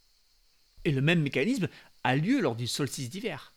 Et 0.84 0.92
le 0.92 1.02
même 1.02 1.22
mécanisme 1.22 1.68
a 2.04 2.16
lieu 2.16 2.40
lors 2.40 2.56
du 2.56 2.68
solstice 2.68 3.10
d'hiver. 3.10 3.54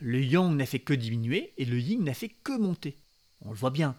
Le 0.00 0.20
yang 0.20 0.56
n'a 0.56 0.66
fait 0.66 0.80
que 0.80 0.94
diminuer 0.94 1.52
et 1.56 1.64
le 1.64 1.78
yin 1.78 2.02
n'a 2.02 2.14
fait 2.14 2.30
que 2.30 2.56
monter. 2.56 2.98
On 3.42 3.50
le 3.50 3.56
voit 3.56 3.70
bien. 3.70 3.96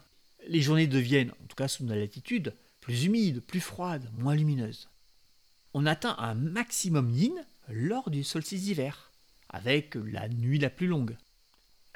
Les 0.48 0.60
journées 0.60 0.86
deviennent, 0.86 1.30
en 1.30 1.46
tout 1.46 1.56
cas 1.56 1.68
sous 1.68 1.84
nos 1.84 1.94
latitudes, 1.94 2.54
plus 2.80 3.04
humides, 3.04 3.40
plus 3.40 3.60
froides, 3.60 4.10
moins 4.18 4.34
lumineuses. 4.34 4.90
On 5.72 5.86
atteint 5.86 6.16
un 6.18 6.34
maximum 6.34 7.10
yin 7.10 7.34
lors 7.68 8.10
du 8.10 8.24
solstice 8.24 8.62
d'hiver, 8.62 9.10
avec 9.48 9.94
la 9.94 10.28
nuit 10.28 10.58
la 10.58 10.70
plus 10.70 10.86
longue. 10.86 11.16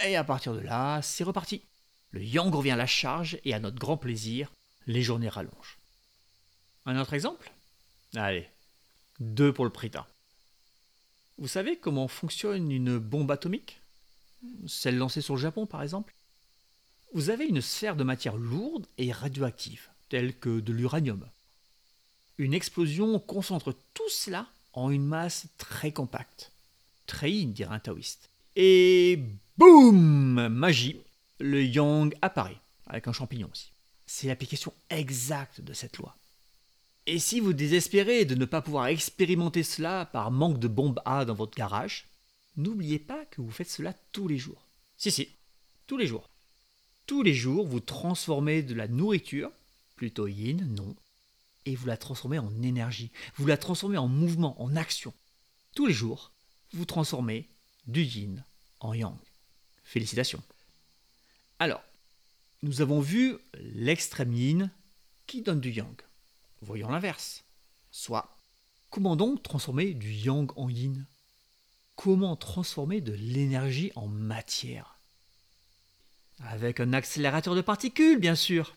Et 0.04 0.16
à 0.16 0.24
partir 0.24 0.54
de 0.54 0.60
là, 0.60 1.00
c'est 1.02 1.24
reparti. 1.24 1.62
Le 2.10 2.22
yang 2.22 2.54
revient 2.54 2.70
à 2.70 2.76
la 2.76 2.86
charge 2.86 3.38
et 3.44 3.52
à 3.52 3.60
notre 3.60 3.78
grand 3.78 3.96
plaisir, 3.96 4.52
les 4.86 5.02
journées 5.02 5.28
rallongent. 5.28 5.78
Un 6.86 6.98
autre 6.98 7.14
exemple? 7.14 7.52
Allez, 8.14 8.48
deux 9.20 9.52
pour 9.52 9.64
le 9.64 9.70
prita. 9.70 10.08
Vous 11.36 11.48
savez 11.48 11.76
comment 11.76 12.08
fonctionne 12.08 12.70
une 12.70 12.98
bombe 12.98 13.30
atomique? 13.30 13.80
Celle 14.66 14.96
lancée 14.96 15.20
sur 15.20 15.34
le 15.34 15.40
Japon, 15.40 15.66
par 15.66 15.82
exemple? 15.82 16.14
Vous 17.12 17.30
avez 17.30 17.44
une 17.46 17.60
sphère 17.60 17.96
de 17.96 18.04
matière 18.04 18.36
lourde 18.36 18.86
et 18.98 19.12
radioactive, 19.12 19.88
telle 20.08 20.38
que 20.38 20.60
de 20.60 20.72
l'uranium. 20.72 21.28
Une 22.38 22.54
explosion 22.54 23.18
concentre 23.18 23.74
tout 23.94 24.08
cela 24.08 24.46
en 24.78 24.90
une 24.90 25.06
masse 25.06 25.46
très 25.58 25.92
compacte. 25.92 26.52
Yin, 27.22 27.52
dirait 27.52 27.74
un 27.74 27.78
taoïste. 27.78 28.30
Et 28.54 29.18
boum 29.56 30.48
Magie 30.48 31.00
Le 31.40 31.64
yang 31.64 32.14
apparaît, 32.22 32.60
avec 32.86 33.08
un 33.08 33.12
champignon 33.12 33.48
aussi. 33.52 33.72
C'est 34.06 34.28
l'application 34.28 34.72
exacte 34.90 35.60
de 35.60 35.72
cette 35.72 35.98
loi. 35.98 36.16
Et 37.06 37.18
si 37.18 37.40
vous 37.40 37.54
désespérez 37.54 38.24
de 38.24 38.34
ne 38.34 38.44
pas 38.44 38.60
pouvoir 38.60 38.86
expérimenter 38.86 39.62
cela 39.62 40.06
par 40.06 40.30
manque 40.30 40.58
de 40.58 40.68
bombe 40.68 41.00
A 41.04 41.24
dans 41.24 41.34
votre 41.34 41.56
garage, 41.56 42.06
n'oubliez 42.56 42.98
pas 42.98 43.24
que 43.26 43.40
vous 43.40 43.50
faites 43.50 43.70
cela 43.70 43.94
tous 44.12 44.28
les 44.28 44.38
jours. 44.38 44.68
Si, 44.96 45.10
si, 45.10 45.28
tous 45.86 45.96
les 45.96 46.06
jours. 46.06 46.28
Tous 47.06 47.22
les 47.22 47.34
jours, 47.34 47.66
vous 47.66 47.80
transformez 47.80 48.62
de 48.62 48.74
la 48.74 48.88
nourriture, 48.88 49.50
plutôt 49.96 50.26
yin, 50.26 50.68
non, 50.74 50.94
et 51.68 51.76
vous 51.76 51.86
la 51.86 51.98
transformez 51.98 52.38
en 52.38 52.62
énergie. 52.62 53.10
Vous 53.36 53.46
la 53.46 53.58
transformez 53.58 53.98
en 53.98 54.08
mouvement, 54.08 54.60
en 54.62 54.74
action. 54.74 55.12
Tous 55.74 55.86
les 55.86 55.92
jours, 55.92 56.32
vous 56.72 56.86
transformez 56.86 57.46
du 57.86 58.02
yin 58.02 58.42
en 58.80 58.94
yang. 58.94 59.16
Félicitations. 59.84 60.42
Alors, 61.58 61.82
nous 62.62 62.80
avons 62.80 63.00
vu 63.00 63.36
l'extrême 63.60 64.32
yin 64.32 64.70
qui 65.26 65.42
donne 65.42 65.60
du 65.60 65.70
yang. 65.70 65.94
Voyons 66.62 66.88
l'inverse. 66.88 67.44
Soit, 67.90 68.34
comment 68.88 69.14
donc 69.14 69.42
transformer 69.42 69.92
du 69.92 70.10
yang 70.10 70.50
en 70.56 70.70
yin? 70.70 71.04
Comment 71.96 72.36
transformer 72.36 73.02
de 73.02 73.12
l'énergie 73.12 73.92
en 73.94 74.08
matière? 74.08 74.98
Avec 76.40 76.80
un 76.80 76.94
accélérateur 76.94 77.54
de 77.54 77.60
particules, 77.60 78.18
bien 78.18 78.36
sûr. 78.36 78.74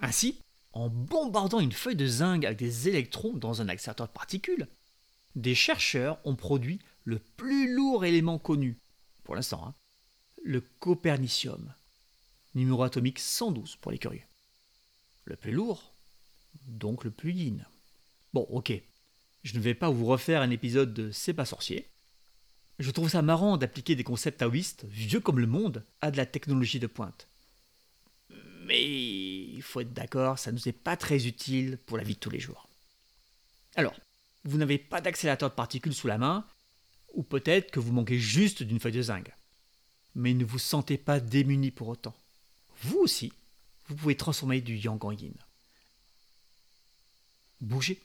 Ainsi, 0.00 0.42
en 0.72 0.88
bombardant 0.88 1.60
une 1.60 1.72
feuille 1.72 1.96
de 1.96 2.06
zinc 2.06 2.44
avec 2.44 2.58
des 2.58 2.88
électrons 2.88 3.32
dans 3.32 3.60
un 3.60 3.68
accélérateur 3.68 4.06
de 4.08 4.12
particules, 4.12 4.68
des 5.36 5.54
chercheurs 5.54 6.18
ont 6.24 6.36
produit 6.36 6.80
le 7.04 7.18
plus 7.18 7.74
lourd 7.74 8.04
élément 8.04 8.38
connu, 8.38 8.78
pour 9.24 9.34
l'instant, 9.34 9.64
hein, 9.66 9.74
le 10.44 10.60
copernicium, 10.60 11.72
numéro 12.54 12.82
atomique 12.82 13.18
112 13.18 13.76
pour 13.76 13.92
les 13.92 13.98
curieux. 13.98 14.22
Le 15.24 15.36
plus 15.36 15.52
lourd, 15.52 15.92
donc 16.66 17.04
le 17.04 17.10
plus 17.10 17.32
yin. 17.32 17.64
Bon, 18.32 18.46
ok, 18.50 18.72
je 19.42 19.54
ne 19.54 19.60
vais 19.60 19.74
pas 19.74 19.90
vous 19.90 20.06
refaire 20.06 20.42
un 20.42 20.50
épisode 20.50 20.94
de 20.94 21.10
C'est 21.10 21.34
pas 21.34 21.44
sorcier. 21.44 21.86
Je 22.78 22.90
trouve 22.90 23.10
ça 23.10 23.22
marrant 23.22 23.56
d'appliquer 23.56 23.94
des 23.94 24.04
concepts 24.04 24.40
taoïstes, 24.40 24.86
vieux 24.88 25.20
comme 25.20 25.38
le 25.38 25.46
monde, 25.46 25.84
à 26.00 26.10
de 26.10 26.16
la 26.16 26.26
technologie 26.26 26.80
de 26.80 26.86
pointe. 26.86 27.28
Mais 28.64 28.80
il 29.60 29.62
faut 29.62 29.80
être 29.80 29.92
d'accord, 29.92 30.38
ça 30.38 30.50
ne 30.50 30.56
nous 30.56 30.68
est 30.68 30.72
pas 30.72 30.96
très 30.96 31.26
utile 31.26 31.76
pour 31.84 31.98
la 31.98 32.02
vie 32.02 32.14
de 32.14 32.18
tous 32.18 32.30
les 32.30 32.40
jours. 32.40 32.66
Alors, 33.74 33.94
vous 34.44 34.56
n'avez 34.56 34.78
pas 34.78 35.02
d'accélérateur 35.02 35.50
de 35.50 35.54
particules 35.54 35.92
sous 35.92 36.06
la 36.06 36.16
main, 36.16 36.46
ou 37.12 37.22
peut-être 37.22 37.70
que 37.70 37.78
vous 37.78 37.92
manquez 37.92 38.18
juste 38.18 38.62
d'une 38.62 38.80
feuille 38.80 38.92
de 38.92 39.02
zinc. 39.02 39.30
Mais 40.14 40.32
ne 40.32 40.46
vous 40.46 40.58
sentez 40.58 40.96
pas 40.96 41.20
démuni 41.20 41.70
pour 41.70 41.88
autant. 41.88 42.16
Vous 42.84 42.96
aussi, 43.00 43.34
vous 43.86 43.96
pouvez 43.96 44.16
transformer 44.16 44.62
du 44.62 44.78
yang 44.78 45.04
en 45.04 45.12
yin. 45.12 45.34
Bougez. 47.60 48.00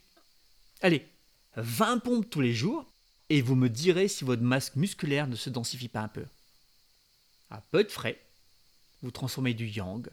Allez, 0.81 1.07
20 1.55 1.99
pompes 1.99 2.29
tous 2.29 2.41
les 2.41 2.53
jours, 2.53 2.85
et 3.29 3.41
vous 3.41 3.55
me 3.55 3.69
direz 3.69 4.09
si 4.09 4.25
votre 4.25 4.43
masque 4.43 4.75
musculaire 4.75 5.27
ne 5.27 5.37
se 5.37 5.49
densifie 5.49 5.87
pas 5.87 6.01
un 6.01 6.09
peu. 6.09 6.25
À 7.49 7.61
peu 7.61 7.85
de 7.85 7.91
frais, 7.91 8.21
vous 9.01 9.11
transformez 9.11 9.53
du 9.53 9.67
yang, 9.67 10.05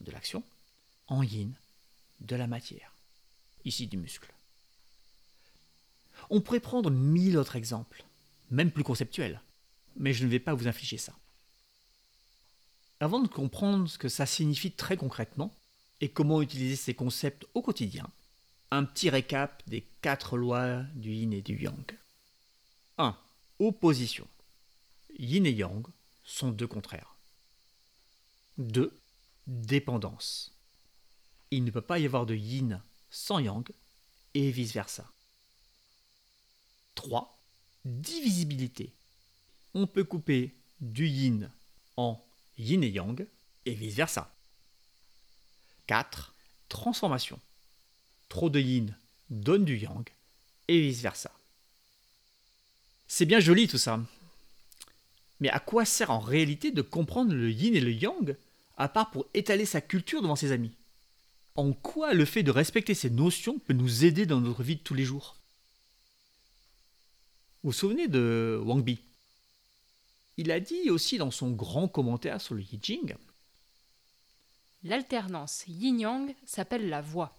de 0.00 0.10
l'action, 0.10 0.44
en 1.08 1.22
yin, 1.22 1.52
de 2.20 2.36
la 2.36 2.46
matière, 2.46 2.94
ici 3.64 3.86
du 3.86 3.96
muscle. 3.96 4.32
On 6.30 6.40
pourrait 6.40 6.60
prendre 6.60 6.90
mille 6.90 7.36
autres 7.36 7.56
exemples, 7.56 8.04
même 8.50 8.70
plus 8.70 8.84
conceptuels, 8.84 9.40
mais 9.96 10.12
je 10.12 10.24
ne 10.24 10.30
vais 10.30 10.40
pas 10.40 10.54
vous 10.54 10.68
infliger 10.68 10.98
ça. 10.98 11.14
Avant 13.00 13.20
de 13.20 13.28
comprendre 13.28 13.88
ce 13.88 13.98
que 13.98 14.08
ça 14.08 14.26
signifie 14.26 14.72
très 14.72 14.96
concrètement 14.96 15.54
et 16.00 16.08
comment 16.08 16.42
utiliser 16.42 16.76
ces 16.76 16.94
concepts 16.94 17.46
au 17.54 17.62
quotidien, 17.62 18.08
un 18.70 18.84
petit 18.84 19.08
récap 19.08 19.62
des 19.68 19.86
quatre 20.02 20.36
lois 20.36 20.82
du 20.94 21.12
yin 21.12 21.32
et 21.32 21.42
du 21.42 21.56
yang. 21.62 21.98
1. 22.98 23.16
Opposition. 23.60 24.26
Yin 25.18 25.46
et 25.46 25.52
yang 25.52 25.86
sont 26.24 26.50
deux 26.50 26.66
contraires. 26.66 27.14
2. 28.58 28.92
Dépendance. 29.46 30.57
Il 31.50 31.64
ne 31.64 31.70
peut 31.70 31.80
pas 31.80 31.98
y 31.98 32.06
avoir 32.06 32.26
de 32.26 32.34
yin 32.34 32.80
sans 33.10 33.38
yang 33.38 33.64
et 34.34 34.50
vice-versa. 34.50 35.04
3. 36.94 37.38
Divisibilité. 37.84 38.92
On 39.74 39.86
peut 39.86 40.04
couper 40.04 40.54
du 40.80 41.08
yin 41.08 41.50
en 41.96 42.22
yin 42.58 42.82
et 42.82 42.90
yang 42.90 43.26
et 43.66 43.74
vice-versa. 43.74 44.34
4. 45.86 46.34
Transformation. 46.68 47.40
Trop 48.28 48.50
de 48.50 48.60
yin 48.60 48.94
donne 49.30 49.64
du 49.64 49.78
yang 49.78 50.04
et 50.68 50.80
vice-versa. 50.80 51.32
C'est 53.06 53.24
bien 53.24 53.40
joli 53.40 53.68
tout 53.68 53.78
ça. 53.78 53.98
Mais 55.40 55.48
à 55.48 55.60
quoi 55.60 55.84
sert 55.84 56.10
en 56.10 56.18
réalité 56.18 56.72
de 56.72 56.82
comprendre 56.82 57.32
le 57.32 57.50
yin 57.50 57.74
et 57.74 57.80
le 57.80 57.92
yang 57.92 58.36
à 58.76 58.88
part 58.88 59.10
pour 59.10 59.26
étaler 59.34 59.64
sa 59.64 59.80
culture 59.80 60.20
devant 60.20 60.36
ses 60.36 60.52
amis? 60.52 60.72
En 61.58 61.72
quoi 61.72 62.14
le 62.14 62.24
fait 62.24 62.44
de 62.44 62.52
respecter 62.52 62.94
ces 62.94 63.10
notions 63.10 63.58
peut 63.58 63.72
nous 63.72 64.04
aider 64.04 64.26
dans 64.26 64.40
notre 64.40 64.62
vie 64.62 64.76
de 64.76 64.80
tous 64.80 64.94
les 64.94 65.02
jours? 65.02 65.34
Vous 67.64 67.70
vous 67.70 67.72
souvenez 67.72 68.06
de 68.06 68.62
Wang 68.64 68.80
Bi? 68.84 69.00
Il 70.36 70.52
a 70.52 70.60
dit 70.60 70.88
aussi 70.88 71.18
dans 71.18 71.32
son 71.32 71.50
grand 71.50 71.88
commentaire 71.88 72.40
sur 72.40 72.54
le 72.54 72.62
Yi 72.62 72.78
Jing 72.80 73.16
L'alternance 74.84 75.64
yin-yang 75.66 76.32
s'appelle 76.46 76.88
la 76.88 77.00
voie. 77.00 77.34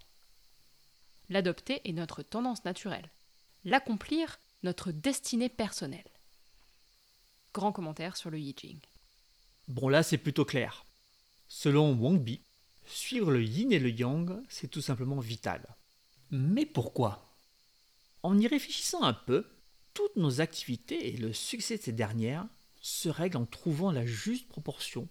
L'adopter 1.30 1.80
est 1.86 1.94
notre 1.94 2.22
tendance 2.22 2.66
naturelle. 2.66 3.10
L'accomplir, 3.64 4.38
notre 4.64 4.92
destinée 4.92 5.48
personnelle. 5.48 6.12
Grand 7.54 7.72
commentaire 7.72 8.18
sur 8.18 8.32
le 8.32 8.40
Yi 8.40 8.54
Jing. 8.58 8.80
Bon 9.70 9.88
là 9.88 10.04
c'est 10.04 10.18
plutôt 10.18 10.44
clair. 10.44 10.86
Selon 11.48 11.94
Wang 11.94 12.20
Bi, 12.20 12.42
suivre 12.90 13.32
le 13.32 13.44
yin 13.44 13.72
et 13.72 13.80
le 13.80 13.90
yang, 13.90 14.42
c'est 14.50 14.70
tout 14.70 14.82
simplement 14.82 15.20
vital. 15.20 15.62
Mais 16.32 16.66
pourquoi? 16.66 17.36
En 18.24 18.38
y 18.38 18.48
réfléchissant 18.48 19.04
un 19.04 19.14
peu, 19.14 19.46
toutes 19.94 20.16
nos 20.16 20.42
activités 20.42 21.10
et 21.10 21.18
le 21.18 21.34
succès 21.34 21.78
de 21.78 21.82
ces 21.82 21.92
dernières 21.92 22.48
se 22.82 23.10
règlent 23.10 23.38
en 23.38 23.46
trouvant 23.46 23.92
la 23.92 24.06
juste 24.06 24.48
proportion 24.48 25.08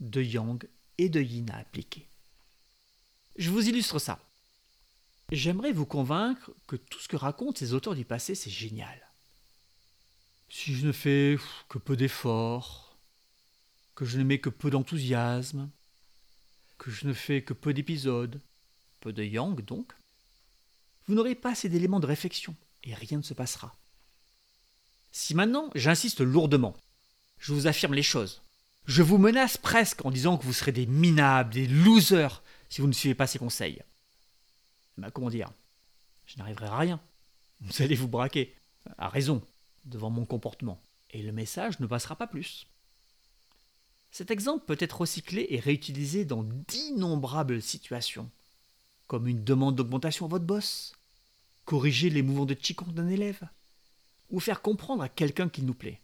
de 0.00 0.22
yang 0.22 0.66
et 0.98 1.08
de 1.08 1.20
yin 1.20 1.50
à 1.50 1.58
appliquer. 1.58 2.08
Je 3.36 3.50
vous 3.50 3.68
illustre 3.68 3.98
ça. 3.98 4.20
j'aimerais 5.32 5.72
vous 5.72 5.86
convaincre 5.86 6.52
que 6.66 6.76
tout 6.76 6.98
ce 6.98 7.08
que 7.08 7.16
racontent 7.16 7.58
ces 7.58 7.74
auteurs 7.74 7.94
du 7.94 8.04
passé, 8.04 8.34
c'est 8.34 8.50
génial. 8.50 9.02
Si 10.48 10.74
je 10.74 10.86
ne 10.86 10.92
fais 10.92 11.36
que 11.68 11.78
peu 11.78 11.96
d'efforts, 11.96 12.96
que 13.94 14.04
je 14.04 14.18
ne 14.18 14.24
mets 14.24 14.38
que 14.38 14.48
peu 14.48 14.70
d'enthousiasme, 14.70 15.68
que 16.78 16.90
je 16.90 17.06
ne 17.06 17.12
fais 17.12 17.42
que 17.42 17.52
peu 17.52 17.72
d'épisodes, 17.72 18.40
peu 19.00 19.12
de 19.12 19.24
yang 19.24 19.60
donc, 19.62 19.92
vous 21.06 21.14
n'aurez 21.14 21.34
pas 21.34 21.52
assez 21.52 21.68
d'éléments 21.68 22.00
de 22.00 22.06
réflexion 22.06 22.54
et 22.84 22.94
rien 22.94 23.18
ne 23.18 23.22
se 23.22 23.34
passera. 23.34 23.74
Si 25.12 25.34
maintenant 25.34 25.70
j'insiste 25.74 26.20
lourdement, 26.20 26.76
je 27.38 27.52
vous 27.52 27.66
affirme 27.66 27.94
les 27.94 28.02
choses, 28.02 28.42
je 28.86 29.02
vous 29.02 29.18
menace 29.18 29.56
presque 29.56 30.04
en 30.04 30.10
disant 30.10 30.36
que 30.36 30.44
vous 30.44 30.52
serez 30.52 30.72
des 30.72 30.86
minables, 30.86 31.54
des 31.54 31.66
losers 31.66 32.42
si 32.68 32.80
vous 32.80 32.86
ne 32.86 32.92
suivez 32.92 33.14
pas 33.14 33.26
ces 33.26 33.38
conseils. 33.38 33.82
Ben, 34.96 35.10
comment 35.10 35.30
dire? 35.30 35.50
Je 36.26 36.38
n'arriverai 36.38 36.66
à 36.66 36.78
rien. 36.78 37.00
Vous 37.60 37.82
allez 37.82 37.94
vous 37.94 38.08
braquer, 38.08 38.54
à 38.98 39.08
raison, 39.08 39.42
devant 39.84 40.10
mon 40.10 40.24
comportement, 40.24 40.80
et 41.10 41.22
le 41.22 41.32
message 41.32 41.80
ne 41.80 41.86
passera 41.86 42.16
pas 42.16 42.26
plus. 42.26 42.66
Cet 44.16 44.30
exemple 44.30 44.64
peut 44.64 44.78
être 44.80 45.02
recyclé 45.02 45.46
et 45.50 45.60
réutilisé 45.60 46.24
dans 46.24 46.42
d'innombrables 46.42 47.60
situations, 47.60 48.30
comme 49.08 49.28
une 49.28 49.44
demande 49.44 49.76
d'augmentation 49.76 50.24
à 50.24 50.28
votre 50.30 50.46
boss, 50.46 50.94
corriger 51.66 52.08
les 52.08 52.22
mouvements 52.22 52.46
de 52.46 52.54
Qigong 52.54 52.94
d'un 52.94 53.08
élève, 53.08 53.46
ou 54.30 54.40
faire 54.40 54.62
comprendre 54.62 55.02
à 55.02 55.10
quelqu'un 55.10 55.50
qu'il 55.50 55.66
nous 55.66 55.74
plaît. 55.74 56.00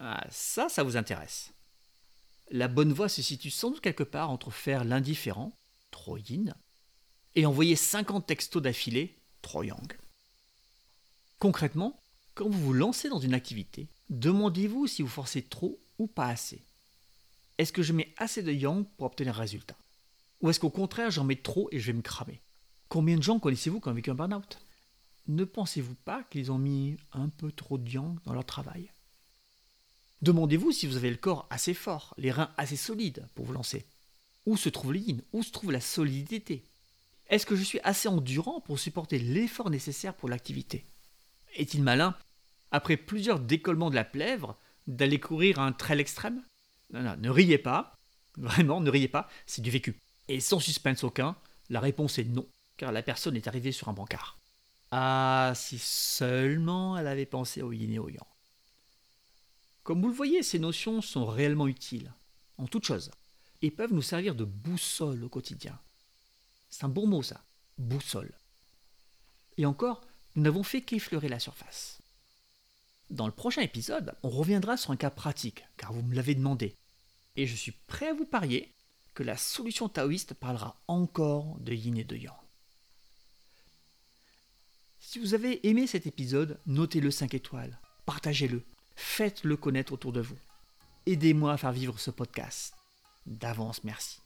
Ah, 0.00 0.26
ça, 0.28 0.68
ça 0.68 0.82
vous 0.82 0.96
intéresse. 0.96 1.52
La 2.50 2.66
bonne 2.66 2.92
voie 2.92 3.08
se 3.08 3.22
situe 3.22 3.50
sans 3.50 3.70
doute 3.70 3.80
quelque 3.80 4.02
part 4.02 4.30
entre 4.30 4.50
faire 4.50 4.82
l'indifférent, 4.82 5.56
trop 5.92 6.18
yin, 6.18 6.52
et 7.36 7.46
envoyer 7.46 7.76
50 7.76 8.26
textos 8.26 8.60
d'affilée, 8.60 9.16
trop 9.40 9.62
yang. 9.62 9.96
Concrètement, 11.38 11.96
quand 12.34 12.48
vous 12.48 12.60
vous 12.60 12.72
lancez 12.72 13.08
dans 13.08 13.20
une 13.20 13.34
activité, 13.34 13.86
demandez-vous 14.10 14.88
si 14.88 15.02
vous 15.02 15.08
forcez 15.08 15.42
trop 15.42 15.80
ou 15.98 16.08
pas 16.08 16.26
assez. 16.26 16.64
Est-ce 17.58 17.72
que 17.72 17.82
je 17.82 17.92
mets 17.92 18.12
assez 18.16 18.42
de 18.42 18.52
yang 18.52 18.84
pour 18.96 19.06
obtenir 19.06 19.36
un 19.36 19.40
résultat? 19.40 19.76
Ou 20.40 20.50
est-ce 20.50 20.60
qu'au 20.60 20.70
contraire 20.70 21.10
j'en 21.10 21.24
mets 21.24 21.36
trop 21.36 21.68
et 21.70 21.78
je 21.78 21.86
vais 21.86 21.92
me 21.96 22.02
cramer? 22.02 22.40
Combien 22.88 23.16
de 23.16 23.22
gens 23.22 23.38
connaissez-vous 23.38 23.80
qui 23.80 23.88
ont 23.88 23.94
vécu 23.94 24.10
un 24.10 24.14
burn-out? 24.14 24.58
Ne 25.26 25.44
pensez-vous 25.44 25.94
pas 25.94 26.22
qu'ils 26.24 26.52
ont 26.52 26.58
mis 26.58 26.96
un 27.12 27.28
peu 27.28 27.50
trop 27.50 27.78
de 27.78 27.88
yang 27.88 28.18
dans 28.24 28.34
leur 28.34 28.44
travail? 28.44 28.90
Demandez-vous 30.22 30.72
si 30.72 30.86
vous 30.86 30.96
avez 30.96 31.10
le 31.10 31.16
corps 31.16 31.46
assez 31.50 31.74
fort, 31.74 32.14
les 32.18 32.30
reins 32.30 32.52
assez 32.56 32.76
solides 32.76 33.26
pour 33.34 33.44
vous 33.44 33.52
lancer. 33.52 33.86
Où 34.46 34.56
se 34.56 34.68
trouve 34.68 34.92
le 34.92 34.98
yin? 34.98 35.22
Où 35.32 35.42
se 35.42 35.50
trouve 35.50 35.72
la 35.72 35.80
solidité? 35.80 36.64
Est-ce 37.28 37.46
que 37.46 37.56
je 37.56 37.62
suis 37.62 37.80
assez 37.84 38.08
endurant 38.08 38.60
pour 38.60 38.78
supporter 38.78 39.18
l'effort 39.18 39.70
nécessaire 39.70 40.14
pour 40.14 40.28
l'activité? 40.28 40.84
Est-il 41.54 41.82
malin, 41.82 42.16
après 42.70 42.96
plusieurs 42.96 43.40
décollements 43.40 43.90
de 43.90 43.94
la 43.94 44.04
plèvre, 44.04 44.58
d'aller 44.86 45.20
courir 45.20 45.60
un 45.60 45.72
trail 45.72 46.00
extrême? 46.00 46.42
Non, 46.92 47.02
non, 47.02 47.16
ne 47.16 47.30
riez 47.30 47.58
pas. 47.58 47.94
Vraiment, 48.36 48.80
ne 48.80 48.90
riez 48.90 49.08
pas, 49.08 49.28
c'est 49.46 49.62
du 49.62 49.70
vécu. 49.70 49.98
Et 50.28 50.40
sans 50.40 50.58
suspense 50.58 51.04
aucun, 51.04 51.36
la 51.70 51.80
réponse 51.80 52.18
est 52.18 52.24
non, 52.24 52.46
car 52.76 52.92
la 52.92 53.02
personne 53.02 53.36
est 53.36 53.46
arrivée 53.46 53.72
sur 53.72 53.88
un 53.88 53.92
bancard. 53.92 54.38
Ah, 54.90 55.52
si 55.54 55.78
seulement 55.78 56.96
elle 56.96 57.06
avait 57.06 57.26
pensé 57.26 57.62
au 57.62 57.72
yin 57.72 57.92
et 57.92 57.98
au 57.98 58.08
yang. 58.08 58.26
Comme 59.82 60.00
vous 60.00 60.08
le 60.08 60.14
voyez, 60.14 60.42
ces 60.42 60.58
notions 60.58 61.00
sont 61.00 61.26
réellement 61.26 61.68
utiles, 61.68 62.12
en 62.58 62.66
toute 62.66 62.86
chose, 62.86 63.10
et 63.60 63.70
peuvent 63.70 63.92
nous 63.92 64.02
servir 64.02 64.34
de 64.34 64.44
boussole 64.44 65.22
au 65.24 65.28
quotidien. 65.28 65.78
C'est 66.70 66.84
un 66.84 66.88
bon 66.88 67.06
mot 67.06 67.22
ça, 67.22 67.44
boussole. 67.78 68.32
Et 69.58 69.66
encore, 69.66 70.00
nous 70.34 70.42
n'avons 70.42 70.62
fait 70.62 70.80
qu'effleurer 70.82 71.28
la 71.28 71.38
surface. 71.38 72.00
Dans 73.10 73.26
le 73.26 73.32
prochain 73.32 73.62
épisode, 73.62 74.14
on 74.22 74.30
reviendra 74.30 74.76
sur 74.76 74.90
un 74.90 74.96
cas 74.96 75.10
pratique, 75.10 75.64
car 75.76 75.92
vous 75.92 76.02
me 76.02 76.14
l'avez 76.14 76.34
demandé. 76.34 76.74
Et 77.36 77.46
je 77.46 77.56
suis 77.56 77.72
prêt 77.72 78.08
à 78.08 78.14
vous 78.14 78.26
parier 78.26 78.72
que 79.14 79.22
la 79.22 79.36
solution 79.36 79.88
taoïste 79.88 80.34
parlera 80.34 80.76
encore 80.88 81.56
de 81.60 81.72
yin 81.72 81.96
et 81.96 82.04
de 82.04 82.16
yang. 82.16 82.34
Si 85.00 85.18
vous 85.18 85.34
avez 85.34 85.66
aimé 85.68 85.86
cet 85.86 86.06
épisode, 86.06 86.58
notez-le 86.66 87.10
5 87.10 87.34
étoiles, 87.34 87.78
partagez-le, 88.06 88.62
Faites-le 88.96 89.56
connaître 89.56 89.92
autour 89.92 90.12
de 90.12 90.20
vous. 90.20 90.38
Aidez-moi 91.06 91.52
à 91.52 91.56
faire 91.56 91.72
vivre 91.72 91.98
ce 91.98 92.10
podcast. 92.10 92.74
D'avance, 93.26 93.84
merci. 93.84 94.20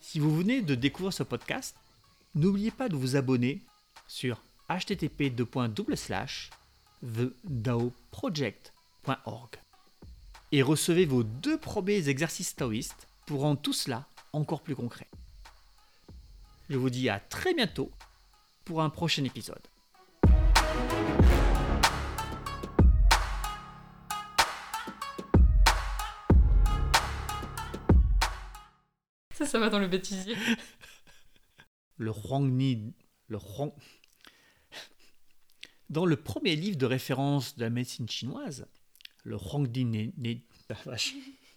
Si 0.00 0.18
vous 0.18 0.34
venez 0.34 0.62
de 0.62 0.74
découvrir 0.74 1.12
ce 1.12 1.22
podcast, 1.22 1.76
n'oubliez 2.34 2.70
pas 2.70 2.88
de 2.88 2.96
vous 2.96 3.16
abonner 3.16 3.62
sur 4.06 4.42
http 4.68 5.30
thedaoproject.org 7.02 9.56
et 10.52 10.62
recevez 10.62 11.04
vos 11.04 11.22
deux 11.22 11.58
premiers 11.58 12.08
exercices 12.08 12.56
taoïstes 12.56 13.08
pour 13.26 13.42
rendre 13.42 13.60
tout 13.60 13.72
cela 13.72 14.06
encore 14.32 14.62
plus 14.62 14.74
concret. 14.74 15.06
Je 16.68 16.76
vous 16.76 16.90
dis 16.90 17.08
à 17.08 17.20
très 17.20 17.54
bientôt 17.54 17.90
pour 18.64 18.82
un 18.82 18.90
prochain 18.90 19.24
épisode. 19.24 19.62
Ça, 29.32 29.58
va 29.58 29.70
dans 29.70 29.78
le 29.78 29.88
bêtisier. 29.88 30.36
Le 31.96 32.12
Huangni. 32.12 32.94
Le 33.26 33.38
Huang... 33.38 33.72
Dans 35.88 36.06
le 36.06 36.16
premier 36.16 36.54
livre 36.54 36.76
de 36.76 36.86
référence 36.86 37.56
de 37.56 37.62
la 37.62 37.70
médecine 37.70 38.08
chinoise, 38.08 38.68
le 39.24 39.36
Huangdi. 39.36 39.84
Né... 39.84 40.12
Ah, 40.68 40.74
vache. 40.86 41.14